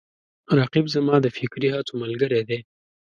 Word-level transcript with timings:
رقیب 0.57 0.85
زما 0.95 1.15
د 1.21 1.27
فکري 1.37 1.69
هڅو 1.75 1.93
ملګری 2.01 2.41
دی 2.49 2.59